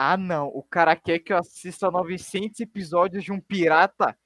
Ah, 0.00 0.16
não. 0.16 0.46
O 0.46 0.62
cara 0.62 0.94
quer 0.94 1.18
que 1.18 1.32
eu 1.32 1.38
assista 1.38 1.90
900 1.90 2.60
episódios 2.60 3.24
de 3.24 3.32
um 3.32 3.40
pirata? 3.40 4.16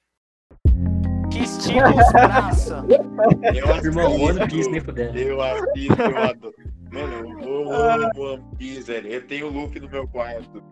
Que 1.31 1.39
estilo 1.39 1.95
braços. 2.11 2.71
Eu 3.57 3.65
assisto, 3.71 3.87
Irmão, 3.87 4.21
One 4.21 4.47
Piece 4.47 4.69
nem 4.69 4.79
puder. 4.83 5.15
Eu 5.17 5.41
assisto, 5.41 5.99
eu 5.99 6.17
adoro. 6.19 6.53
Mano, 6.91 7.41
eu 7.43 7.71
amo 7.73 8.21
One 8.21 8.43
Piece, 8.55 8.83
velho. 8.83 9.07
Eu 9.07 9.25
tenho 9.25 9.47
o 9.47 9.49
Luffy 9.51 9.79
no 9.79 9.89
meu 9.89 10.07
quarto. 10.07 10.63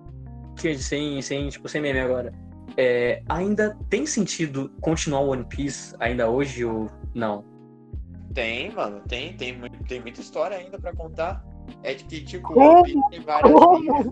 Que 0.56 0.78
sem, 0.78 1.20
sem, 1.24 1.50
tipo, 1.50 1.68
sem 1.68 1.82
meme 1.82 2.00
agora. 2.00 2.32
É, 2.78 3.24
ainda 3.28 3.76
tem 3.90 4.06
sentido 4.06 4.72
continuar 4.82 5.22
One 5.22 5.46
Piece 5.46 5.96
ainda 6.00 6.30
hoje 6.30 6.64
ou 6.64 6.92
não? 7.16 7.44
Tem, 8.36 8.72
mano, 8.72 9.02
tem, 9.08 9.36
tem, 9.36 9.58
muito- 9.58 9.84
tem 9.86 10.00
muita 10.00 10.22
história 10.22 10.58
ainda 10.58 10.78
pra 10.80 10.94
contar. 10.94 11.44
É 11.82 11.96
de 11.96 12.04
que, 12.04 12.22
tipo? 12.24 12.54
One 12.58 12.84
Piece 12.84 13.10
tem 13.10 13.22
várias 13.22 13.52
linhas. 13.52 14.08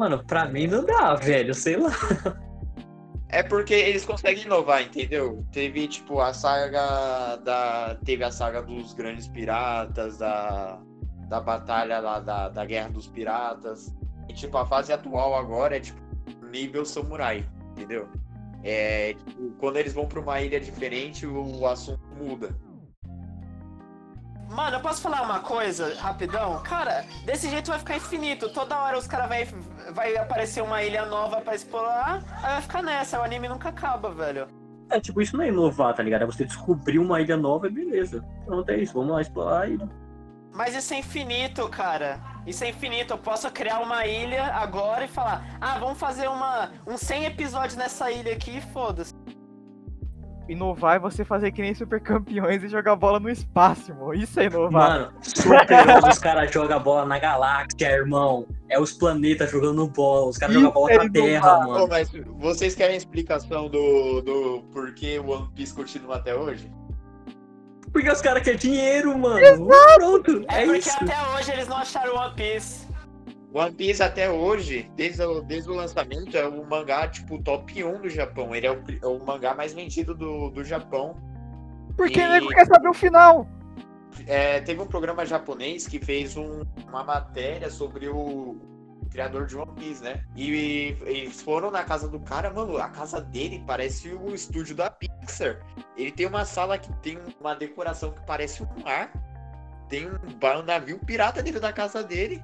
Mano, 0.00 0.24
pra 0.24 0.46
mim 0.46 0.66
não 0.66 0.82
dá, 0.82 1.14
velho, 1.14 1.54
sei 1.54 1.76
lá. 1.76 1.90
É 3.28 3.42
porque 3.42 3.74
eles 3.74 4.02
conseguem 4.02 4.44
inovar, 4.44 4.80
entendeu? 4.82 5.44
Teve, 5.52 5.86
tipo, 5.86 6.20
a 6.20 6.32
saga 6.32 7.36
da. 7.36 7.98
Teve 8.02 8.24
a 8.24 8.30
saga 8.32 8.62
dos 8.62 8.94
grandes 8.94 9.28
piratas, 9.28 10.16
da, 10.16 10.80
da 11.28 11.38
batalha 11.38 12.00
lá 12.00 12.18
da, 12.18 12.48
da 12.48 12.64
Guerra 12.64 12.88
dos 12.88 13.08
Piratas. 13.08 13.94
E, 14.26 14.32
tipo, 14.32 14.56
a 14.56 14.64
fase 14.64 14.90
atual 14.90 15.34
agora 15.34 15.76
é, 15.76 15.80
tipo, 15.80 16.00
nível 16.50 16.86
samurai, 16.86 17.46
entendeu? 17.72 18.08
É, 18.64 19.12
tipo, 19.12 19.50
quando 19.58 19.76
eles 19.76 19.92
vão 19.92 20.06
pra 20.06 20.18
uma 20.18 20.40
ilha 20.40 20.58
diferente, 20.58 21.26
o 21.26 21.66
assunto 21.66 22.00
muda. 22.16 22.56
Mano, 24.50 24.78
eu 24.78 24.80
posso 24.80 25.00
falar 25.00 25.22
uma 25.22 25.38
coisa 25.38 25.94
rapidão? 26.00 26.60
Cara, 26.64 27.04
desse 27.24 27.48
jeito 27.48 27.70
vai 27.70 27.78
ficar 27.78 27.96
infinito. 27.96 28.48
Toda 28.48 28.76
hora 28.76 28.98
os 28.98 29.06
caras 29.06 29.28
vai, 29.28 29.48
vai 29.92 30.16
aparecer 30.16 30.60
uma 30.60 30.82
ilha 30.82 31.06
nova 31.06 31.40
pra 31.40 31.54
explorar, 31.54 32.20
aí 32.42 32.54
vai 32.54 32.60
ficar 32.62 32.82
nessa. 32.82 33.20
O 33.20 33.22
anime 33.22 33.48
nunca 33.48 33.68
acaba, 33.68 34.10
velho. 34.10 34.48
É, 34.90 34.98
tipo, 34.98 35.22
isso 35.22 35.36
não 35.36 35.44
é 35.44 35.48
inovar, 35.48 35.94
tá 35.94 36.02
ligado? 36.02 36.22
É 36.22 36.26
você 36.26 36.44
descobrir 36.44 36.98
uma 36.98 37.20
ilha 37.20 37.36
nova 37.36 37.68
e 37.68 37.70
beleza. 37.70 38.24
Pronto, 38.44 38.68
é 38.70 38.78
isso. 38.78 38.92
Vamos 38.92 39.12
lá 39.12 39.20
explorar 39.20 39.60
a 39.60 39.68
ilha. 39.68 39.88
Mas 40.52 40.74
isso 40.74 40.92
é 40.94 40.98
infinito, 40.98 41.68
cara. 41.68 42.20
Isso 42.44 42.64
é 42.64 42.70
infinito. 42.70 43.14
Eu 43.14 43.18
posso 43.18 43.48
criar 43.52 43.78
uma 43.78 44.04
ilha 44.04 44.46
agora 44.46 45.04
e 45.04 45.08
falar: 45.08 45.44
ah, 45.60 45.78
vamos 45.78 45.96
fazer 45.96 46.28
uma, 46.28 46.72
uns 46.84 47.00
100 47.02 47.26
episódios 47.26 47.76
nessa 47.76 48.10
ilha 48.10 48.32
aqui 48.32 48.58
e 48.58 48.60
foda-se. 48.60 49.14
Inovar 50.50 50.96
é 50.96 50.98
você 50.98 51.24
fazer 51.24 51.52
que 51.52 51.62
nem 51.62 51.72
super 51.74 52.00
campeões 52.00 52.64
e 52.64 52.68
jogar 52.68 52.96
bola 52.96 53.20
no 53.20 53.30
espaço, 53.30 53.92
irmão. 53.92 54.12
Isso 54.12 54.40
é 54.40 54.46
inovar. 54.46 54.70
Mano, 54.72 55.12
super 55.22 55.66
os 56.08 56.18
caras 56.18 56.50
jogam 56.50 56.82
bola 56.82 57.06
na 57.06 57.18
galáxia, 57.18 57.86
irmão. 57.90 58.46
É 58.68 58.78
os 58.80 58.92
planetas 58.92 59.50
jogando 59.50 59.86
bola. 59.88 60.26
Os 60.28 60.36
caras 60.36 60.54
jogam 60.54 60.72
bola 60.72 60.92
é 60.92 60.96
na 60.98 61.08
Terra, 61.10 61.60
Pô, 61.60 61.68
mano. 61.68 61.88
mas 61.88 62.10
vocês 62.38 62.74
querem 62.74 62.96
explicação 62.96 63.68
do, 63.68 64.20
do 64.22 64.62
porquê 64.72 65.20
o 65.20 65.30
One 65.30 65.48
Piece 65.54 65.72
continua 65.72 66.16
até 66.16 66.34
hoje? 66.34 66.70
Porque 67.92 68.10
os 68.10 68.20
caras 68.20 68.42
querem 68.42 68.58
dinheiro, 68.58 69.16
mano. 69.18 69.66
Pronto, 69.96 70.44
É, 70.48 70.62
é, 70.62 70.64
porque 70.64 70.78
isso. 70.80 70.96
até 71.00 71.16
hoje 71.36 71.52
eles 71.52 71.68
não 71.68 71.76
acharam 71.76 72.16
One 72.16 72.34
Piece. 72.34 72.89
One 73.52 73.72
Piece 73.74 74.02
até 74.02 74.30
hoje, 74.30 74.90
desde 74.96 75.22
o, 75.22 75.40
desde 75.42 75.68
o 75.70 75.74
lançamento, 75.74 76.36
é 76.36 76.46
o 76.46 76.64
mangá, 76.68 77.08
tipo, 77.08 77.42
top 77.42 77.82
1 77.82 78.02
do 78.02 78.08
Japão. 78.08 78.54
Ele 78.54 78.66
é 78.66 78.70
o, 78.70 78.82
é 79.02 79.06
o 79.06 79.24
mangá 79.24 79.54
mais 79.54 79.72
vendido 79.72 80.14
do, 80.14 80.50
do 80.50 80.62
Japão. 80.64 81.16
Porque 81.96 82.20
E- 82.20 82.28
nego 82.28 82.48
quer 82.48 82.66
saber 82.66 82.88
o 82.88 82.94
final. 82.94 83.46
É, 84.26 84.60
teve 84.60 84.80
um 84.80 84.86
programa 84.86 85.24
japonês 85.26 85.86
que 85.86 85.98
fez 85.98 86.36
um- 86.36 86.62
uma 86.88 87.02
matéria 87.02 87.70
sobre 87.70 88.08
o 88.08 88.56
criador 89.10 89.46
de 89.46 89.56
One 89.56 89.72
Piece, 89.72 90.02
né? 90.02 90.22
E, 90.36 90.96
eles 91.02 91.42
foram 91.42 91.70
na 91.70 91.82
casa 91.82 92.06
do 92.08 92.20
cara, 92.20 92.50
mano, 92.52 92.76
a 92.78 92.88
casa 92.88 93.20
dele 93.20 93.62
parece 93.66 94.08
o 94.12 94.32
estúdio 94.32 94.76
da 94.76 94.88
Pixar. 94.90 95.58
Ele 95.96 96.12
tem 96.12 96.26
uma 96.26 96.44
sala 96.44 96.78
que 96.78 96.92
tem 96.98 97.18
uma 97.40 97.54
decoração 97.54 98.12
que 98.12 98.20
parece 98.24 98.62
um 98.62 98.68
mar. 98.84 99.10
Tem 99.88 100.06
um, 100.06 100.14
um 100.14 100.62
navio 100.62 100.98
pirata 101.00 101.42
dentro 101.42 101.60
da 101.60 101.72
casa 101.72 102.04
dele. 102.04 102.40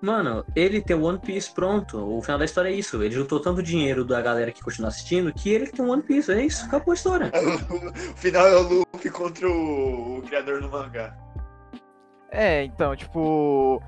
Mano, 0.00 0.44
ele 0.54 0.80
tem 0.80 0.94
o 0.94 1.04
One 1.04 1.18
Piece 1.18 1.50
pronto. 1.52 1.98
O 1.98 2.20
final 2.20 2.38
da 2.38 2.44
história 2.44 2.68
é 2.68 2.72
isso. 2.72 3.02
Ele 3.02 3.14
juntou 3.14 3.40
tanto 3.40 3.62
dinheiro 3.62 4.04
da 4.04 4.20
galera 4.20 4.52
que 4.52 4.62
continua 4.62 4.88
assistindo 4.88 5.32
que 5.32 5.50
ele 5.50 5.66
tem 5.66 5.84
o 5.84 5.90
One 5.90 6.02
Piece. 6.02 6.30
É 6.30 6.44
isso, 6.44 6.66
acabou 6.66 6.92
a 6.92 6.94
história. 6.94 7.32
o 7.32 8.16
final 8.16 8.46
é 8.46 8.56
o 8.56 8.62
Luffy 8.62 9.10
contra 9.10 9.48
o, 9.48 10.18
o 10.18 10.22
criador 10.22 10.60
do 10.60 10.70
mangá. 10.70 11.16
É, 12.30 12.64
então, 12.64 12.94
tipo. 12.94 13.82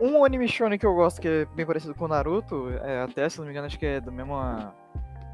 Um 0.00 0.24
anime 0.24 0.46
shonen 0.46 0.78
que 0.78 0.86
eu 0.86 0.94
gosto 0.94 1.20
que 1.20 1.26
é 1.26 1.44
bem 1.44 1.66
parecido 1.66 1.92
com 1.92 2.04
o 2.04 2.08
Naruto, 2.08 2.70
é, 2.84 3.02
até 3.02 3.28
se 3.28 3.38
não 3.38 3.46
me 3.46 3.50
engano, 3.50 3.66
acho 3.66 3.76
que 3.76 3.84
é 3.84 4.00
do 4.00 4.12
mesmo, 4.12 4.36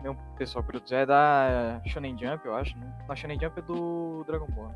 mesmo 0.03 0.19
pessoal 0.38 0.65
produto, 0.65 0.88
já 0.88 1.00
é 1.00 1.06
da 1.06 1.82
Shonen 1.84 2.16
Jump, 2.19 2.47
eu 2.47 2.55
acho. 2.55 2.75
Né? 2.78 2.87
Na 3.06 3.15
Shonen 3.15 3.38
Jump 3.38 3.59
é 3.59 3.62
do 3.62 4.25
Dragon 4.26 4.47
Ball. 4.47 4.75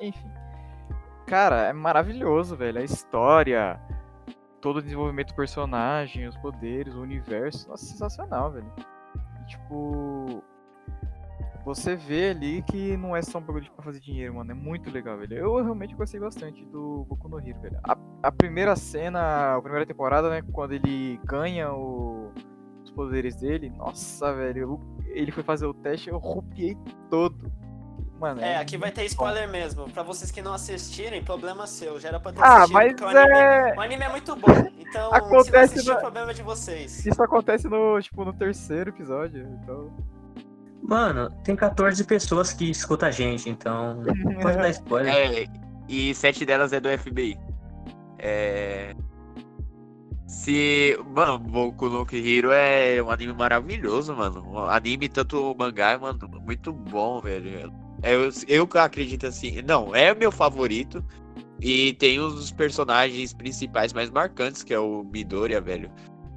Enfim. 0.00 0.30
Cara, 1.26 1.66
é 1.66 1.72
maravilhoso, 1.72 2.56
velho. 2.56 2.78
A 2.78 2.84
história, 2.84 3.80
todo 4.60 4.78
o 4.78 4.82
desenvolvimento 4.82 5.28
do 5.28 5.34
personagem, 5.34 6.26
os 6.26 6.36
poderes, 6.36 6.94
o 6.94 7.00
universo. 7.00 7.68
Nossa, 7.68 7.84
sensacional, 7.84 8.50
velho. 8.52 8.70
E, 9.42 9.46
tipo. 9.46 10.42
Você 11.64 11.96
vê 11.96 12.30
ali 12.30 12.62
que 12.62 12.96
não 12.96 13.14
é 13.14 13.20
só 13.20 13.38
um 13.38 13.42
bagulho 13.42 13.70
pra 13.72 13.84
fazer 13.84 14.00
dinheiro, 14.00 14.34
mano. 14.34 14.50
É 14.52 14.54
muito 14.54 14.90
legal, 14.90 15.18
velho. 15.18 15.34
Eu 15.34 15.56
realmente 15.62 15.94
gostei 15.94 16.18
bastante 16.18 16.64
do 16.66 17.04
Boku 17.06 17.28
no 17.28 17.38
Hero, 17.38 17.60
velho. 17.60 17.78
A, 17.84 17.96
a 18.22 18.32
primeira 18.32 18.74
cena, 18.74 19.56
a 19.56 19.60
primeira 19.60 19.84
temporada, 19.84 20.30
né? 20.30 20.40
Quando 20.50 20.72
ele 20.72 21.20
ganha 21.24 21.70
o- 21.72 22.32
os 22.82 22.90
poderes 22.92 23.36
dele. 23.36 23.68
Nossa, 23.70 24.32
velho. 24.34 24.60
eu- 24.62 24.80
ele 25.08 25.30
foi 25.30 25.42
fazer 25.42 25.66
o 25.66 25.74
teste, 25.74 26.08
eu 26.08 26.16
rupiei 26.18 26.74
todo. 27.10 27.52
Mano, 28.18 28.40
É, 28.40 28.56
aqui 28.56 28.76
vai 28.76 28.90
ter 28.90 29.04
spoiler 29.04 29.48
mesmo. 29.48 29.88
Pra 29.90 30.02
vocês 30.02 30.30
que 30.30 30.42
não 30.42 30.52
assistirem, 30.52 31.22
problema 31.22 31.66
seu. 31.68 32.00
Já 32.00 32.08
era 32.08 32.18
pra 32.20 32.32
ter 32.32 32.40
Ah, 32.42 32.64
assistido. 32.64 32.74
mas 32.74 33.00
o 33.00 33.06
anime, 33.06 33.38
é. 33.38 33.74
o 33.76 33.80
anime 33.80 34.04
é 34.04 34.08
muito 34.08 34.34
bom. 34.36 34.50
Então, 34.76 35.04
se 35.04 35.10
não 35.10 35.14
Acontece 35.14 35.58
assistir, 35.74 35.88
na- 35.90 35.96
o 35.96 36.00
problema 36.00 36.30
é 36.30 36.34
de 36.34 36.42
vocês. 36.42 37.06
Isso 37.06 37.22
acontece 37.22 37.68
no, 37.68 38.00
tipo, 38.00 38.24
no 38.24 38.32
terceiro 38.32 38.90
episódio. 38.90 39.46
Então. 39.62 39.92
Mano, 40.82 41.30
tem 41.44 41.54
14 41.54 42.02
pessoas 42.04 42.52
que 42.52 42.70
escutam 42.70 43.08
a 43.08 43.12
gente, 43.12 43.48
então. 43.50 44.02
Pode 44.42 44.56
dar 44.56 44.68
spoiler. 44.70 45.14
É, 45.14 45.46
e 45.88 46.12
sete 46.14 46.44
delas 46.44 46.72
é 46.72 46.80
do 46.80 46.88
FBI. 46.88 47.38
É. 48.18 48.94
Se. 50.26 50.98
Mano, 51.14 51.38
Boku 51.38 51.88
no 51.88 52.06
Hero 52.12 52.50
é 52.52 53.02
um 53.02 53.10
anime 53.10 53.32
maravilhoso, 53.32 54.14
mano. 54.14 54.44
Um 54.46 54.58
anime, 54.58 55.08
tanto 55.08 55.54
mangá, 55.58 55.92
é, 55.92 55.98
mano, 55.98 56.18
muito 56.44 56.72
bom, 56.72 57.20
velho. 57.20 57.72
É, 58.02 58.14
Eu, 58.14 58.30
eu 58.46 58.68
acredito 58.74 59.26
assim. 59.26 59.62
Não, 59.62 59.94
é 59.94 60.14
meu 60.14 60.32
favorito. 60.32 61.04
E 61.60 61.94
tem 61.94 62.20
um 62.20 62.28
dos 62.28 62.52
personagens 62.52 63.32
principais 63.34 63.92
mais 63.92 64.10
marcantes, 64.10 64.62
que 64.62 64.72
é 64.72 64.78
o 64.78 65.02
Midoriya, 65.02 65.60
velho. 65.60 65.90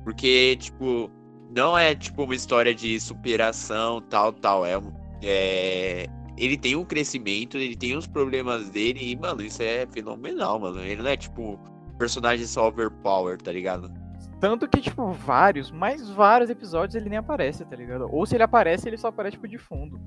Porque, 0.03 0.57
tipo, 0.59 1.11
não 1.55 1.77
é 1.77 1.94
tipo 1.94 2.23
uma 2.23 2.33
história 2.33 2.73
de 2.73 2.99
superação, 2.99 4.01
tal, 4.01 4.33
tal. 4.33 4.66
É, 4.66 4.79
é 5.22 6.07
ele 6.38 6.57
tem 6.57 6.75
um 6.75 6.83
crescimento, 6.83 7.57
ele 7.57 7.75
tem 7.75 7.95
os 7.95 8.07
problemas 8.07 8.69
dele, 8.69 9.11
e, 9.11 9.16
mano, 9.16 9.43
isso 9.43 9.61
é 9.61 9.85
fenomenal, 9.85 10.59
mano. 10.59 10.79
Ele 10.79 11.03
não 11.03 11.09
é, 11.09 11.16
tipo, 11.16 11.59
personagem 11.99 12.47
só 12.47 12.67
overpower, 12.67 13.38
tá 13.38 13.51
ligado? 13.51 13.91
Tanto 14.39 14.67
que, 14.67 14.81
tipo, 14.81 15.11
vários, 15.11 15.69
mais 15.72 16.09
vários 16.09 16.49
episódios 16.49 16.95
ele 16.95 17.09
nem 17.09 17.19
aparece, 17.19 17.63
tá 17.63 17.75
ligado? 17.75 18.09
Ou 18.11 18.25
se 18.25 18.35
ele 18.35 18.43
aparece, 18.43 18.89
ele 18.89 18.97
só 18.97 19.09
aparece, 19.09 19.38
tipo, 19.38 19.47
de 19.47 19.59
fundo. 19.59 20.01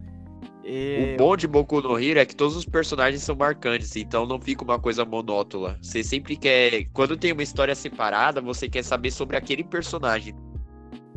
E... 0.65 1.15
O 1.15 1.19
bom 1.19 1.37
de 1.37 1.47
Boku 1.47 1.83
no 1.83 1.99
Hero 1.99 2.19
é 2.19 2.25
que 2.25 2.35
todos 2.35 2.57
os 2.57 2.65
personagens 2.65 3.23
são 3.23 3.37
marcantes, 3.37 3.95
então 3.97 4.25
não 4.27 4.41
fica 4.41 4.65
uma 4.65 4.79
coisa 4.79 5.05
monótona. 5.05 5.79
Você 5.83 6.03
sempre 6.03 6.37
quer. 6.37 6.87
Quando 6.93 7.17
tem 7.17 7.33
uma 7.33 7.43
história 7.43 7.75
separada, 7.75 8.41
você 8.41 8.69
quer 8.69 8.83
saber 8.83 9.11
sobre 9.11 9.37
aquele 9.37 9.63
personagem. 9.63 10.35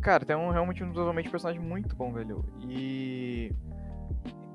Cara, 0.01 0.25
tem 0.25 0.35
um, 0.35 0.49
realmente 0.49 0.83
um 0.83 0.89
desenvolvimento 0.89 1.25
de 1.25 1.31
personagem 1.31 1.61
muito 1.61 1.95
bom, 1.95 2.11
velho. 2.11 2.43
E. 2.67 3.51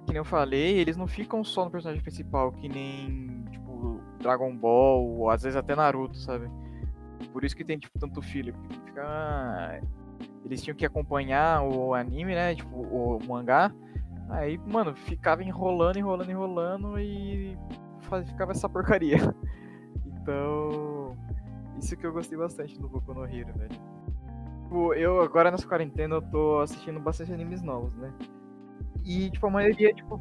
Que 0.06 0.08
nem 0.12 0.16
eu 0.18 0.24
falei, 0.24 0.78
eles 0.78 0.96
não 0.96 1.06
ficam 1.06 1.42
só 1.42 1.64
no 1.64 1.70
personagem 1.70 2.02
principal, 2.02 2.52
que 2.52 2.68
nem, 2.68 3.44
tipo, 3.50 4.00
Dragon 4.20 4.54
Ball, 4.54 5.06
ou 5.06 5.30
às 5.30 5.42
vezes 5.42 5.56
até 5.56 5.74
Naruto, 5.74 6.18
sabe? 6.18 6.50
Por 7.32 7.44
isso 7.44 7.56
que 7.56 7.64
tem, 7.64 7.78
tipo, 7.78 7.98
tanto 7.98 8.20
filler. 8.20 8.54
Porque 8.54 8.78
fica. 8.86 9.80
Eles 10.44 10.62
tinham 10.62 10.76
que 10.76 10.84
acompanhar 10.84 11.62
o 11.62 11.94
anime, 11.94 12.34
né? 12.34 12.54
Tipo, 12.54 12.76
o 12.76 13.18
mangá. 13.26 13.72
Aí, 14.32 14.56
mano, 14.58 14.94
ficava 14.96 15.44
enrolando, 15.44 15.98
enrolando, 15.98 16.30
enrolando 16.30 16.98
e 16.98 17.56
ficava 18.26 18.52
essa 18.52 18.68
porcaria. 18.68 19.16
Então. 20.22 21.16
Isso 21.80 21.96
que 21.96 22.06
eu 22.06 22.12
gostei 22.12 22.38
bastante 22.38 22.78
do 22.78 22.88
Boku 22.88 23.12
no 23.12 23.24
Hero, 23.24 23.52
velho. 23.58 23.70
Tipo, 24.62 24.94
eu 24.94 25.20
agora 25.20 25.50
nessa 25.50 25.66
quarentena 25.66 26.14
eu 26.14 26.22
tô 26.22 26.60
assistindo 26.60 27.00
bastante 27.00 27.32
animes 27.32 27.60
novos, 27.60 27.92
né? 27.96 28.12
E, 29.04 29.30
tipo, 29.30 29.48
a 29.48 29.50
maioria, 29.50 29.92
tipo, 29.92 30.20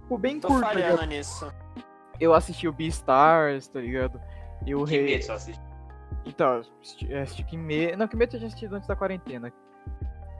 tipo 0.00 0.16
bem 0.16 0.40
Tô 0.40 0.48
curto. 0.48 0.62
tá 0.62 0.72
ligado? 0.72 0.96
falhando 0.96 1.14
nisso. 1.14 1.52
Eu 2.18 2.32
assisti 2.32 2.66
o 2.66 2.72
Beastars, 2.72 3.68
tá 3.68 3.80
ligado? 3.80 4.18
Eu 4.66 4.82
re... 4.82 5.18
Kimetsu. 5.18 5.52
Então, 6.24 6.62
assisti, 6.80 7.12
assisti 7.12 7.44
Kimetsu. 7.44 7.98
Não, 7.98 8.08
Kimetsu 8.08 8.36
eu 8.36 8.40
tinha 8.40 8.48
assistido 8.48 8.76
antes 8.76 8.88
da 8.88 8.96
quarentena. 8.96 9.52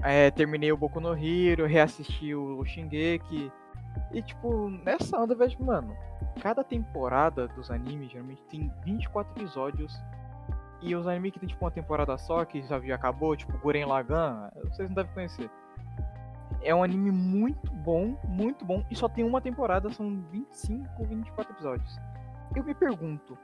É, 0.03 0.31
terminei 0.31 0.71
o 0.71 0.77
Boku 0.77 1.01
no 1.01 1.13
Hero, 1.13 1.67
reassisti 1.67 2.35
o 2.35 2.65
Shingeki. 2.65 3.51
E, 4.13 4.23
tipo, 4.23 4.71
nessa 4.71 5.19
onda, 5.19 5.35
vejo, 5.35 5.63
mano, 5.63 5.97
cada 6.41 6.63
temporada 6.63 7.49
dos 7.49 7.71
animes 7.71 8.11
geralmente 8.11 8.43
tem 8.45 8.73
24 8.85 9.33
episódios. 9.33 10.01
E 10.81 10.95
os 10.95 11.07
animes 11.09 11.33
que 11.33 11.41
tem, 11.41 11.49
tipo, 11.49 11.65
uma 11.65 11.71
temporada 11.71 12.17
só, 12.17 12.45
que 12.45 12.63
já, 12.63 12.79
já 12.81 12.95
acabou, 12.95 13.37
tipo, 13.37 13.59
Guren 13.59 13.87
Lagann, 13.87 14.49
vocês 14.65 14.89
não 14.89 14.95
devem 14.95 15.13
conhecer. 15.13 15.51
É 16.63 16.75
um 16.75 16.83
anime 16.83 17.11
muito 17.11 17.73
bom, 17.73 18.17
muito 18.25 18.65
bom, 18.65 18.85
e 18.91 18.95
só 18.95 19.09
tem 19.09 19.25
uma 19.25 19.41
temporada, 19.41 19.91
são 19.93 20.23
25, 20.31 21.05
24 21.05 21.53
episódios. 21.53 21.99
Eu 22.55 22.65
me 22.65 22.75
pergunto, 22.75 23.37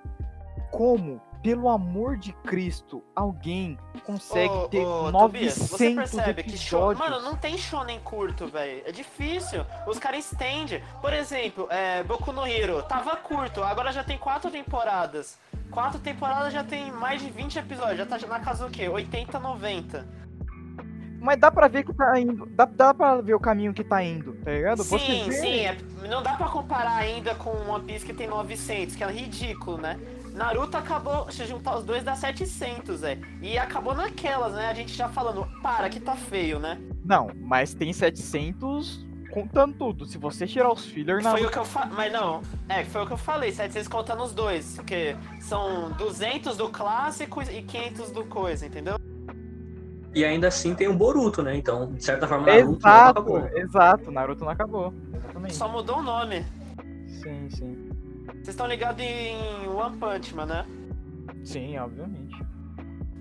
como, 0.75 1.21
pelo 1.41 1.69
amor 1.69 2.17
de 2.17 2.33
Cristo, 2.33 3.05
alguém 3.15 3.79
consegue 4.05 4.53
Ô, 4.53 4.69
ter 4.69 4.85
ô, 4.85 5.13
900 5.13 5.21
Tobias, 5.21 5.55
você 5.71 5.95
percebe 5.95 6.43
que 6.43 6.59
show... 6.59 6.91
episódios? 6.91 6.99
Mano, 6.99 7.23
não 7.25 7.37
tem 7.37 7.57
shonen 7.57 8.01
curto, 8.01 8.49
velho. 8.49 8.83
É 8.85 8.91
difícil. 8.91 9.65
Os 9.87 9.99
caras 9.99 10.25
estendem. 10.25 10.83
Por 11.01 11.13
exemplo, 11.13 11.69
é, 11.71 12.03
Boku 12.03 12.33
no 12.33 12.47
Hero 12.47 12.83
tava 12.83 13.15
curto, 13.17 13.63
agora 13.63 13.93
já 13.93 14.03
tem 14.03 14.19
quatro 14.19 14.51
temporadas. 14.51 15.39
Quatro 15.71 16.01
temporadas 16.01 16.53
já 16.53 16.65
tem 16.65 16.91
mais 16.91 17.23
de 17.23 17.31
20 17.31 17.59
episódios. 17.59 17.99
Já 17.99 18.07
tá 18.07 18.19
na 18.27 18.41
casa 18.41 18.67
o 18.67 18.71
quê? 18.71 18.89
80, 18.89 19.39
90. 19.39 20.25
Mas 21.21 21.41
dá 21.41 21.51
pra 21.51 21.69
ver 21.69 21.85
que 21.85 21.95
tá 21.95 22.21
indo. 22.21 22.47
Dá, 22.47 22.65
dá 22.65 22.93
pra 22.93 23.21
ver 23.21 23.35
o 23.35 23.41
caminho 23.41 23.73
que 23.73 23.83
tá 23.83 24.03
indo, 24.03 24.35
tá 24.45 24.51
ligado? 24.51 24.83
Sim, 24.83 25.31
sim. 25.31 25.61
é- 25.61 25.79
não 26.09 26.23
dá 26.23 26.35
pra 26.35 26.49
comparar 26.49 26.97
ainda 26.97 27.35
com 27.35 27.51
One 27.71 27.85
Piece 27.85 28.05
que 28.05 28.13
tem 28.13 28.27
900, 28.27 28.95
que 28.95 29.03
é 29.03 29.11
ridículo, 29.11 29.79
né? 29.79 29.99
Naruto 30.35 30.77
acabou, 30.77 31.31
se 31.31 31.47
juntar 31.47 31.79
os 31.79 31.85
dois 31.85 32.03
dá 32.03 32.17
700, 32.17 33.05
é. 33.05 33.19
E 33.41 33.57
acabou 33.57 33.95
naquelas, 33.95 34.53
né? 34.53 34.69
A 34.69 34.75
gente 34.75 34.93
já 34.93 35.09
falando, 35.09 35.47
para 35.63 35.89
que 35.89 36.01
tá 36.01 36.17
feio, 36.17 36.59
né? 36.59 36.77
Não, 37.05 37.31
mas 37.37 37.73
tem 37.73 37.93
700 37.93 39.07
contando 39.31 39.75
tudo. 39.75 40.05
Se 40.07 40.19
você 40.19 40.45
tirar 40.45 40.73
os 40.73 40.85
fillers 40.87 41.23
na. 41.23 41.31
Foi 41.31 41.47
o 41.47 41.51
que 41.51 41.59
eu 41.59 41.65
falei, 41.65 41.95
mas 41.95 42.13
não, 42.13 42.43
é, 42.69 42.85
foi 42.85 43.03
o 43.03 43.07
que 43.07 43.13
eu 43.13 43.17
falei, 43.17 43.53
700 43.53 43.87
contando 43.87 44.25
os 44.25 44.33
dois, 44.35 44.75
porque 44.75 45.17
são 45.41 45.93
200 45.93 46.57
do 46.57 46.69
clássico 46.69 47.41
e 47.43 47.63
500 47.63 48.11
do 48.11 48.25
coisa, 48.25 48.67
entendeu? 48.67 48.97
E 50.13 50.25
ainda 50.25 50.49
assim 50.49 50.75
tem 50.75 50.89
o 50.89 50.95
Boruto, 50.95 51.43
né? 51.43 51.57
Então, 51.57 51.93
de 51.93 52.05
certa 52.05 52.27
forma, 52.27 52.47
Naruto 52.47 52.71
não 52.71 52.77
Exato, 52.77 53.11
acabou. 53.11 53.49
exato. 53.57 54.11
Naruto 54.11 54.45
não 54.45 54.51
acabou. 54.51 54.95
Exatamente. 55.13 55.55
Só 55.55 55.69
mudou 55.69 55.99
o 55.99 56.03
nome. 56.03 56.45
Sim, 57.07 57.49
sim. 57.51 57.84
Vocês 58.37 58.49
estão 58.49 58.67
ligados 58.67 59.03
em 59.03 59.69
One 59.69 59.97
Punch 59.97 60.35
Man, 60.35 60.47
né? 60.47 60.67
Sim, 61.45 61.77
obviamente. 61.79 62.37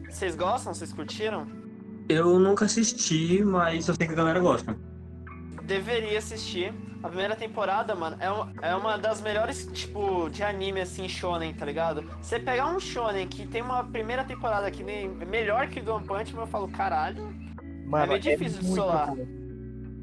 Vocês 0.09 0.35
gostam? 0.35 0.73
Vocês 0.73 0.93
curtiram? 0.93 1.47
Eu 2.09 2.37
nunca 2.37 2.65
assisti, 2.65 3.43
mas 3.43 3.87
eu 3.87 3.95
sei 3.95 4.07
que 4.07 4.13
a 4.13 4.17
galera 4.17 4.39
gosta. 4.39 4.77
Deveria 5.63 6.17
assistir. 6.17 6.73
A 7.01 7.07
primeira 7.07 7.35
temporada, 7.35 7.93
mano, 7.95 8.15
é 8.19 8.29
uma, 8.29 8.53
é 8.61 8.75
uma 8.75 8.97
das 8.97 9.21
melhores, 9.21 9.67
tipo, 9.73 10.29
de 10.29 10.41
anime, 10.41 10.79
assim, 10.79 11.09
shonen, 11.09 11.53
tá 11.53 11.65
ligado? 11.65 12.03
Você 12.21 12.39
pegar 12.39 12.73
um 12.73 12.79
shonen 12.79 13.27
que 13.27 13.45
tem 13.45 13.61
uma 13.61 13.83
primeira 13.83 14.23
temporada 14.23 14.71
que 14.71 14.83
nem 14.83 15.09
melhor 15.09 15.67
que 15.67 15.81
do 15.81 15.93
One 15.93 16.05
Punch 16.05 16.33
Man, 16.33 16.43
eu 16.43 16.47
falo, 16.47 16.67
caralho. 16.69 17.23
Mano, 17.85 18.07
meio 18.07 18.19
difícil 18.21 18.59
de 18.59 18.67
muito 18.67 18.81
solar. 18.81 19.13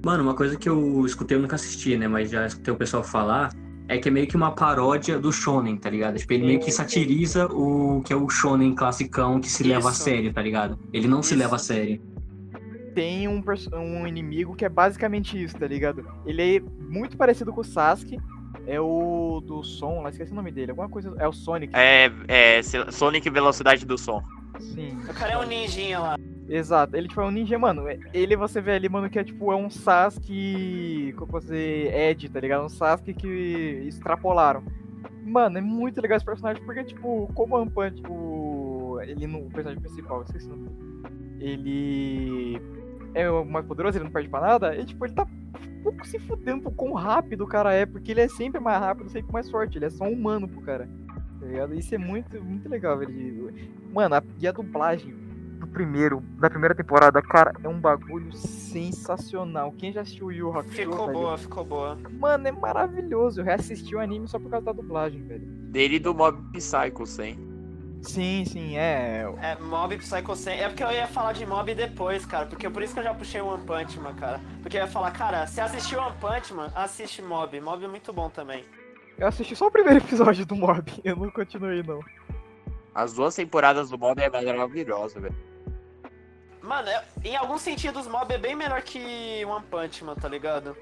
Mano, 0.05 0.23
uma 0.23 0.35
coisa 0.35 0.59
que 0.59 0.69
eu 0.69 1.05
escutei, 1.07 1.37
eu 1.37 1.41
nunca 1.41 1.57
assisti, 1.57 1.97
né? 1.97 2.07
Mas 2.07 2.31
já 2.31 2.47
escutei 2.47 2.73
o 2.73 2.77
pessoal 2.77 3.03
falar, 3.03 3.51
é 3.91 3.99
que 3.99 4.09
é 4.09 4.11
meio 4.13 4.27
que 4.29 4.37
uma 4.37 4.53
paródia 4.53 5.19
do 5.19 5.33
shonen, 5.33 5.77
tá 5.77 5.91
ligado? 5.91 6.17
Tipo, 6.17 6.33
ele 6.35 6.47
meio 6.47 6.61
que 6.61 6.71
satiriza 6.71 7.47
o 7.47 8.01
que 8.03 8.13
é 8.13 8.17
o 8.17 8.29
shonen 8.29 8.73
classicão 8.73 9.41
que 9.41 9.51
se 9.51 9.65
leva 9.65 9.89
a 9.89 9.93
Isso. 9.93 10.05
sério, 10.05 10.33
tá 10.33 10.41
ligado? 10.41 10.79
Ele 10.93 11.09
não 11.09 11.25
se 11.25 11.35
Isso. 11.35 11.43
leva 11.43 11.57
a 11.57 11.59
sério. 11.59 12.01
Tem 12.95 13.27
um, 13.27 13.43
um 13.75 14.07
inimigo 14.07 14.55
que 14.55 14.65
é 14.65 14.69
basicamente 14.69 15.43
isso, 15.43 15.57
tá 15.59 15.67
ligado? 15.67 16.07
Ele 16.25 16.57
é 16.57 16.61
muito 16.61 17.17
parecido 17.17 17.53
com 17.53 17.63
o 17.63 17.65
Sasuke. 17.65 18.17
É 18.65 18.81
o 18.81 19.43
do 19.45 19.63
som, 19.65 20.03
lá 20.03 20.11
esqueci 20.11 20.31
o 20.31 20.37
nome 20.37 20.53
dele. 20.53 20.71
Alguma 20.71 20.89
coisa. 20.89 21.13
É 21.19 21.27
o 21.27 21.33
Sonic. 21.33 21.73
É, 21.75 22.13
é 22.29 22.63
Sonic 22.63 23.29
Velocidade 23.29 23.85
do 23.85 23.99
Som. 23.99 24.23
Sim. 24.61 24.97
O 25.09 25.15
cara 25.15 25.33
é 25.33 25.39
um 25.39 25.47
ninjinha 25.47 25.99
lá. 25.99 26.17
Exato, 26.51 26.97
ele 26.97 27.07
tipo 27.07 27.21
é 27.21 27.25
um 27.25 27.31
ninja, 27.31 27.57
mano. 27.57 27.85
Ele 28.13 28.35
você 28.35 28.61
vê 28.61 28.73
ali, 28.73 28.89
mano, 28.89 29.09
que 29.09 29.21
é 29.21 29.23
tipo 29.23 29.53
é 29.53 29.57
um 29.57 29.71
Sasuke, 29.71 31.15
como 31.17 31.39
dizer, 31.39 31.95
Ed, 31.95 32.29
tá 32.29 32.41
ligado? 32.41 32.65
Um 32.65 32.69
Sasuke 32.69 33.15
que 33.15 33.85
extrapolaram. 33.87 34.65
Mano, 35.25 35.59
é 35.59 35.61
muito 35.61 36.01
legal 36.01 36.17
esse 36.17 36.27
personagem 36.27 36.61
porque 36.65 36.83
tipo, 36.83 37.31
como 37.35 37.55
o 37.55 37.59
Ampan, 37.59 37.93
tipo, 37.93 38.99
ele 39.01 39.29
no 39.29 39.49
personagem 39.49 39.81
principal, 39.81 40.23
esqueci 40.23 40.49
o 40.49 40.57
nome. 40.57 40.71
Ele 41.39 42.61
é 43.15 43.31
o 43.31 43.45
mais 43.45 43.65
poderoso, 43.65 43.97
ele 43.97 44.05
não 44.05 44.11
perde 44.11 44.29
pra 44.29 44.41
nada, 44.41 44.77
e 44.77 44.85
tipo, 44.85 45.07
ele 45.07 45.15
tá 45.15 45.29
pouco 45.85 46.05
se 46.05 46.19
fudendo 46.19 46.63
por 46.63 46.73
quão 46.73 46.93
rápido 46.95 47.45
o 47.45 47.47
cara 47.47 47.73
é, 47.73 47.87
porque 47.87 48.11
ele 48.11 48.23
é 48.23 48.29
sempre 48.29 48.61
mais 48.61 48.81
rápido, 48.81 49.09
sempre 49.09 49.33
mais 49.33 49.49
forte, 49.49 49.79
ele 49.79 49.85
é 49.85 49.91
só 49.91 50.03
um 50.03 50.13
humano 50.13 50.49
pro 50.49 50.61
cara. 50.63 50.89
Tá 51.39 51.47
ligado? 51.47 51.75
Isso 51.75 51.95
é 51.95 51.99
muito, 51.99 52.43
muito 52.43 52.69
legal, 52.69 52.99
velho. 52.99 53.55
Mano, 53.93 54.17
a, 54.17 54.23
e 54.39 54.49
a 54.49 54.53
dublagem 54.53 55.30
do 55.61 55.67
primeiro, 55.67 56.23
da 56.39 56.49
primeira 56.49 56.75
temporada, 56.75 57.21
cara, 57.21 57.53
é 57.63 57.69
um 57.69 57.79
bagulho 57.79 58.33
sensacional. 58.33 59.73
Quem 59.73 59.93
já 59.93 60.01
assistiu 60.01 60.27
o 60.27 60.33
Yu 60.33 60.51
Hakusho, 60.51 60.75
Ficou 60.75 61.07
velho, 61.07 61.19
boa, 61.19 61.39
ficou 61.39 61.65
boa. 61.65 61.99
Mano, 62.19 62.49
é 62.49 62.53
maravilhoso. 62.53 63.41
Eu 63.41 63.45
reassisti 63.45 63.95
o 63.95 64.01
anime 64.01 64.27
só 64.27 64.39
por 64.39 64.51
causa 64.51 64.67
da 64.67 64.73
dublagem, 64.73 65.23
velho. 65.23 65.45
Dele 65.45 65.97
e 65.97 65.99
do 65.99 66.15
Mob 66.15 66.39
Psycho 66.53 67.07
100. 67.07 67.51
Sim, 68.03 68.45
sim, 68.47 68.77
é. 68.79 69.31
É, 69.43 69.57
Mob 69.57 69.97
Psycho 69.99 70.35
100. 70.35 70.61
É 70.61 70.69
porque 70.69 70.83
eu 70.83 70.91
ia 70.91 71.07
falar 71.07 71.33
de 71.33 71.45
Mob 71.45 71.75
depois, 71.75 72.25
cara. 72.25 72.47
Porque 72.47 72.69
por 72.71 72.83
isso 72.83 72.95
que 72.95 73.01
eu 73.01 73.05
já 73.05 73.13
puxei 73.13 73.41
o 73.43 73.47
One 73.47 73.63
Punch 73.65 74.01
Man, 74.01 74.15
cara. 74.15 74.41
Porque 74.63 74.79
eu 74.79 74.81
ia 74.81 74.87
falar, 74.89 75.11
cara, 75.11 75.47
se 75.47 75.61
assistiu 75.61 76.01
One 76.01 76.17
Punch 76.19 76.55
Man, 76.55 76.73
assiste 76.75 77.21
Mob. 77.21 77.61
Mob 77.61 77.85
é 77.85 77.89
muito 77.89 78.13
bom 78.13 78.31
também. 78.31 78.65
Eu 79.19 79.27
assisti 79.27 79.55
só 79.55 79.67
o 79.67 79.71
primeiro 79.71 79.99
episódio 80.03 80.47
do 80.47 80.57
Mob. 80.57 80.91
Eu 81.05 81.15
não 81.17 81.31
continuei, 81.31 81.83
não. 81.83 82.01
As 82.95 83.13
duas 83.15 83.35
temporadas 83.35 83.91
do 83.91 83.99
Mob 83.99 84.21
é 84.21 84.29
maravilhosa, 84.29 85.21
velho. 85.21 85.37
Mano, 86.61 86.89
é- 86.89 87.05
em 87.25 87.37
alguns 87.37 87.63
sentidos, 87.63 88.07
Mob 88.07 88.33
é 88.33 88.39
bem 88.39 88.55
melhor 88.55 88.83
que 88.83 89.45
One 89.45 89.65
Punch 89.71 90.05
Man, 90.05 90.15
tá 90.15 90.29
ligado? 90.29 90.77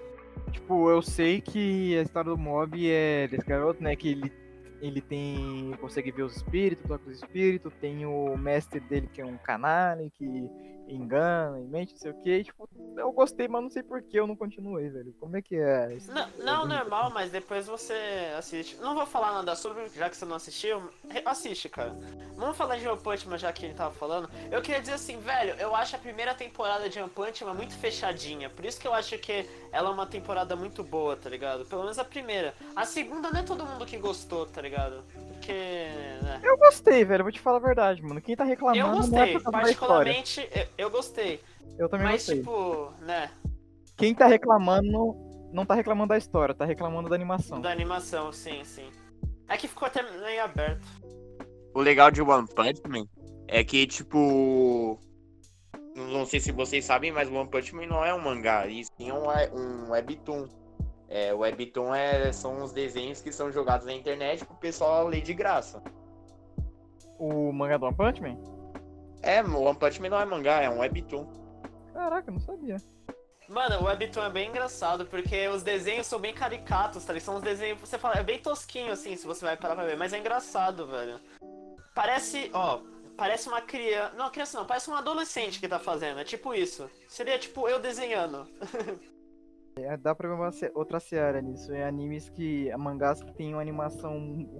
Tipo, 0.50 0.90
eu 0.90 1.02
sei 1.02 1.40
que 1.40 1.96
a 1.98 2.02
história 2.02 2.30
do 2.30 2.38
Mob 2.38 2.90
é 2.90 3.28
desse 3.28 3.46
garoto, 3.46 3.82
né? 3.82 3.94
Que 3.94 4.08
ele, 4.10 4.32
ele 4.80 5.00
tem. 5.00 5.72
consegue 5.80 6.10
ver 6.10 6.22
os 6.22 6.36
espíritos, 6.36 6.86
toca 6.88 7.08
os 7.08 7.16
espíritos, 7.16 7.72
tem 7.80 8.06
o 8.06 8.36
mestre 8.36 8.80
dele 8.80 9.08
que 9.12 9.20
é 9.20 9.26
um 9.26 9.36
canalha, 9.36 10.10
que 10.18 10.48
engana 10.88 11.60
e 11.60 11.64
mente, 11.64 11.92
não 11.92 12.00
sei 12.00 12.10
o 12.10 12.14
que. 12.14 12.44
Tipo, 12.44 12.68
eu 12.96 13.12
gostei, 13.12 13.48
mas 13.48 13.62
não 13.62 13.70
sei 13.70 13.82
por 13.82 14.02
que 14.02 14.18
eu 14.18 14.26
não 14.26 14.36
continuei, 14.36 14.88
velho. 14.88 15.14
Como 15.20 15.36
é 15.36 15.42
que 15.42 15.56
é? 15.56 15.94
isso? 15.94 16.10
Não, 16.12 16.28
não, 16.38 16.66
normal, 16.66 17.10
mas 17.10 17.30
depois 17.30 17.66
você 17.66 18.32
assiste. 18.36 18.76
Não 18.76 18.94
vou 18.94 19.06
falar 19.06 19.32
nada 19.32 19.54
sobre, 19.54 19.88
já 19.90 20.08
que 20.08 20.16
você 20.16 20.24
não 20.24 20.36
assistiu. 20.36 20.90
Assiste, 21.24 21.68
cara. 21.68 21.94
Vamos 22.36 22.56
falar 22.56 22.76
de 22.76 22.88
One 22.88 23.00
Punch 23.00 23.28
Man, 23.28 23.38
já 23.38 23.52
que 23.52 23.66
ele 23.66 23.74
tava 23.74 23.94
falando. 23.94 24.28
Eu 24.50 24.62
queria 24.62 24.80
dizer 24.80 24.94
assim, 24.94 25.18
velho, 25.20 25.54
eu 25.58 25.74
acho 25.74 25.96
a 25.96 25.98
primeira 25.98 26.34
temporada 26.34 26.88
de 26.88 26.98
One 26.98 27.10
Punch 27.10 27.44
Man 27.44 27.54
muito 27.54 27.74
fechadinha. 27.74 28.48
Por 28.48 28.64
isso 28.64 28.80
que 28.80 28.86
eu 28.86 28.94
acho 28.94 29.18
que 29.18 29.48
ela 29.72 29.90
é 29.90 29.92
uma 29.92 30.06
temporada 30.06 30.56
muito 30.56 30.82
boa, 30.82 31.16
tá 31.16 31.28
ligado? 31.28 31.64
Pelo 31.66 31.82
menos 31.82 31.98
a 31.98 32.04
primeira. 32.04 32.54
A 32.74 32.84
segunda 32.84 33.30
não 33.30 33.40
é 33.40 33.42
todo 33.42 33.66
mundo 33.66 33.84
que 33.86 33.98
gostou, 33.98 34.46
tá 34.46 34.60
ligado? 34.62 35.02
Porque? 35.32 35.88
Eu 36.48 36.56
gostei, 36.56 37.04
velho. 37.04 37.24
Vou 37.24 37.32
te 37.32 37.40
falar 37.40 37.58
a 37.58 37.60
verdade, 37.60 38.02
mano. 38.02 38.20
Quem 38.22 38.34
tá 38.34 38.44
reclamando 38.44 38.78
Eu 38.78 38.86
não 38.86 38.94
é 38.94 38.96
gostei, 39.00 39.36
história. 39.36 39.58
particularmente, 39.60 40.48
eu, 40.54 40.66
eu 40.78 40.90
gostei. 40.90 41.40
Eu 41.78 41.88
também 41.88 42.06
Mas, 42.06 42.22
gostei. 42.22 42.38
tipo, 42.38 42.92
né, 43.02 43.30
Quem 43.96 44.14
tá 44.14 44.26
reclamando 44.26 45.14
não 45.52 45.64
tá 45.66 45.74
reclamando 45.74 46.08
da 46.08 46.18
história, 46.18 46.54
tá 46.54 46.64
reclamando 46.64 47.08
da 47.08 47.14
animação. 47.14 47.60
da 47.60 47.70
animação, 47.70 48.32
sim, 48.32 48.64
sim. 48.64 48.90
É 49.46 49.56
que 49.56 49.68
ficou 49.68 49.86
até 49.86 50.02
meio 50.02 50.42
aberto. 50.44 50.86
O 51.74 51.80
legal 51.80 52.10
de 52.10 52.20
One 52.22 52.46
Punch 52.48 52.80
Man 52.88 53.06
é 53.46 53.62
que, 53.62 53.86
tipo. 53.86 54.98
Não 55.94 56.24
sei 56.24 56.38
se 56.40 56.52
vocês 56.52 56.84
sabem, 56.84 57.10
mas 57.12 57.28
One 57.30 57.48
Punch 57.48 57.74
Man 57.74 57.86
não 57.86 58.04
é 58.04 58.14
um 58.14 58.20
mangá, 58.20 58.66
e 58.66 58.84
sim 58.84 59.10
um, 59.12 59.24
um 59.54 59.90
webtoon. 59.90 60.46
É, 61.08 61.32
o 61.32 61.38
webtoon 61.38 61.94
é, 61.94 62.32
são 62.32 62.62
os 62.62 62.72
desenhos 62.72 63.20
que 63.20 63.32
são 63.32 63.50
jogados 63.50 63.86
na 63.86 63.92
internet 63.94 64.44
pro 64.44 64.56
pessoal 64.56 65.08
ler 65.08 65.22
de 65.22 65.32
graça. 65.34 65.82
O 67.18 67.52
mangá 67.52 67.76
do 67.76 67.86
One 67.86 67.96
Punch 67.96 68.20
Man? 68.22 68.36
É, 69.22 69.42
o 69.42 69.60
One 69.62 69.78
Punch 69.78 70.00
Man 70.00 70.08
não 70.10 70.20
é 70.20 70.24
mangá, 70.24 70.60
é 70.62 70.70
um 70.70 70.78
webtoon. 70.78 71.26
Caraca, 71.92 72.28
eu 72.30 72.34
não 72.34 72.40
sabia. 72.40 72.76
Mano, 73.48 73.80
o 73.80 73.84
Webtoon 73.86 74.22
é 74.24 74.30
bem 74.30 74.50
engraçado, 74.50 75.06
porque 75.06 75.48
os 75.48 75.62
desenhos 75.62 76.06
são 76.06 76.18
bem 76.20 76.34
caricatos, 76.34 77.02
tá? 77.04 77.14
ligado? 77.14 77.24
São 77.24 77.36
uns 77.36 77.42
desenhos, 77.42 77.80
você 77.80 77.96
fala, 77.98 78.16
é 78.16 78.22
bem 78.22 78.38
tosquinho, 78.38 78.92
assim, 78.92 79.16
se 79.16 79.26
você 79.26 79.42
vai 79.42 79.56
parar 79.56 79.74
pra 79.74 79.86
ver, 79.86 79.96
mas 79.96 80.12
é 80.12 80.18
engraçado, 80.18 80.86
velho. 80.86 81.18
Parece, 81.94 82.50
ó, 82.52 82.80
parece 83.16 83.48
uma 83.48 83.62
criança, 83.62 84.14
não, 84.16 84.30
criança 84.30 84.58
não, 84.58 84.66
parece 84.66 84.90
um 84.90 84.94
adolescente 84.94 85.58
que 85.58 85.66
tá 85.66 85.78
fazendo, 85.78 86.20
é 86.20 86.24
tipo 86.24 86.52
isso. 86.54 86.90
Seria 87.08 87.38
tipo 87.38 87.66
eu 87.68 87.80
desenhando. 87.80 88.46
É, 89.80 89.96
dá 89.96 90.12
pra 90.12 90.26
ver 90.28 90.34
uma 90.34 90.50
se- 90.50 90.72
outra 90.74 90.98
seara 90.98 91.40
nisso. 91.40 91.72
É 91.72 91.84
animes 91.84 92.28
que. 92.28 92.68
mangás 92.76 93.22
que 93.22 93.32
tem 93.32 93.52
uma 93.54 93.62
animação 93.62 94.12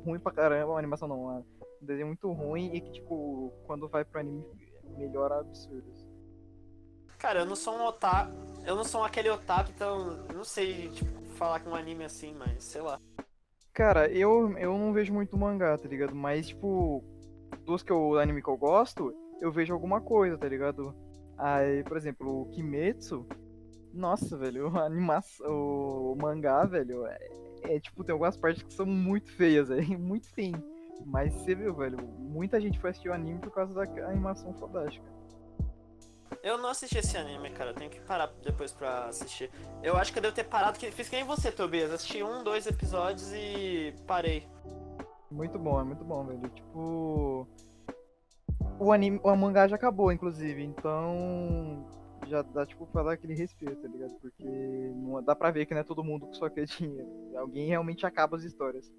ruim 0.04 0.20
pra 0.20 0.30
caramba. 0.30 0.70
Uma 0.74 0.78
animação 0.78 1.08
não, 1.08 1.20
uma 1.24 1.44
um 1.82 1.86
desenho 1.86 2.06
muito 2.08 2.30
ruim 2.32 2.74
e 2.74 2.80
que, 2.80 2.92
tipo, 2.92 3.52
quando 3.66 3.88
vai 3.88 4.04
pro 4.04 4.20
anime 4.20 4.44
melhora 4.96 5.40
absurdos. 5.40 6.06
Cara, 7.18 7.40
eu 7.40 7.46
não 7.46 7.56
sou 7.56 7.74
um 7.74 7.84
otaku. 7.84 8.32
Eu 8.64 8.76
não 8.76 8.84
sou 8.84 9.02
aquele 9.02 9.28
otaku, 9.30 9.70
então 9.74 10.26
não 10.34 10.44
sei, 10.44 10.88
tipo, 10.90 11.20
falar 11.36 11.60
com 11.60 11.70
um 11.70 11.74
anime 11.74 12.04
assim, 12.04 12.34
mas 12.34 12.64
sei 12.64 12.80
lá. 12.80 13.00
Cara, 13.72 14.08
eu, 14.10 14.56
eu 14.58 14.76
não 14.76 14.92
vejo 14.92 15.12
muito 15.12 15.36
mangá, 15.36 15.76
tá 15.78 15.88
ligado? 15.88 16.14
Mas, 16.14 16.48
tipo, 16.48 17.04
dos 17.64 17.82
que 17.82 17.92
eu, 17.92 18.18
anime 18.18 18.42
que 18.42 18.48
eu 18.48 18.56
gosto, 18.56 19.14
eu 19.40 19.52
vejo 19.52 19.72
alguma 19.72 20.00
coisa, 20.00 20.36
tá 20.36 20.48
ligado? 20.48 20.94
Aí, 21.36 21.84
por 21.84 21.96
exemplo, 21.96 22.42
o 22.42 22.50
Kimetsu, 22.50 23.26
nossa, 23.92 24.36
velho, 24.36 24.68
a 24.76 24.84
animação, 24.84 25.46
o 25.48 26.16
mangá, 26.20 26.64
velho, 26.64 27.06
é, 27.06 27.18
é, 27.62 27.80
tipo, 27.80 28.04
tem 28.04 28.12
algumas 28.12 28.36
partes 28.36 28.62
que 28.62 28.72
são 28.72 28.86
muito 28.86 29.30
feias, 29.32 29.70
é 29.70 29.80
muito 29.80 30.28
feio. 30.34 30.62
Mas 31.04 31.32
você 31.32 31.54
viu, 31.54 31.74
velho, 31.74 31.98
muita 32.18 32.60
gente 32.60 32.78
foi 32.78 32.90
assistir 32.90 33.08
o 33.08 33.12
anime 33.12 33.38
por 33.38 33.50
causa 33.50 33.72
da 33.74 33.82
animação 34.06 34.52
fantástica. 34.54 35.06
Eu 36.42 36.58
não 36.58 36.68
assisti 36.68 36.98
esse 36.98 37.16
anime, 37.16 37.50
cara. 37.50 37.70
Eu 37.70 37.74
tenho 37.74 37.90
que 37.90 38.00
parar 38.00 38.32
depois 38.42 38.72
pra 38.72 39.06
assistir. 39.06 39.50
Eu 39.82 39.96
acho 39.96 40.12
que 40.12 40.18
eu 40.18 40.22
devo 40.22 40.34
ter 40.34 40.44
parado, 40.44 40.78
que 40.78 40.90
fiz 40.90 41.08
que 41.08 41.16
nem 41.16 41.24
você, 41.24 41.50
Tobias. 41.50 41.90
Assisti 41.90 42.22
um, 42.22 42.44
dois 42.44 42.66
episódios 42.66 43.32
e 43.32 43.94
parei. 44.06 44.46
Muito 45.30 45.58
bom, 45.58 45.80
é 45.80 45.84
muito 45.84 46.04
bom, 46.04 46.24
velho. 46.24 46.48
Tipo. 46.50 47.48
O 48.78 48.92
anime, 48.92 49.20
o 49.22 49.36
mangá 49.36 49.66
já 49.66 49.76
acabou, 49.76 50.12
inclusive, 50.12 50.62
então. 50.62 51.84
Já 52.26 52.42
dá, 52.42 52.66
tipo, 52.66 52.86
pra 52.86 53.02
dar 53.02 53.12
aquele 53.12 53.34
respeito, 53.34 53.80
tá 53.80 53.88
ligado? 53.88 54.14
Porque 54.20 54.44
não, 54.44 55.22
dá 55.22 55.34
pra 55.34 55.50
ver 55.50 55.66
que 55.66 55.74
não 55.74 55.80
é 55.80 55.84
todo 55.84 56.04
mundo 56.04 56.28
que 56.28 56.36
só 56.36 56.48
quer 56.48 56.66
dinheiro. 56.66 57.08
Alguém 57.36 57.68
realmente 57.68 58.04
acaba 58.06 58.36
as 58.36 58.42
histórias. 58.42 58.90